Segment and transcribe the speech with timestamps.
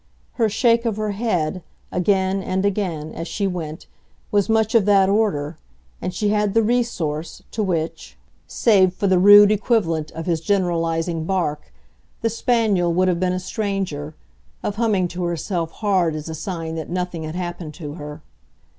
[0.31, 3.85] Her shake of her head, again and again, as she went,
[4.31, 5.59] was much of that order,
[6.01, 8.17] and she had the resource, to which,
[8.47, 11.71] save for the rude equivalent of his generalising bark,
[12.23, 14.15] the spaniel would have been a stranger,
[14.63, 18.23] of humming to herself hard as a sign that nothing had happened to her.